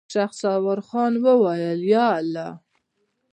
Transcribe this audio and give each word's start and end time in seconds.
شهسوار 0.13 0.79
خان 0.87 1.13
وويل: 1.23 1.79
ياالله. 1.93 2.49